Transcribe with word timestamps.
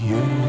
you. 0.00 0.47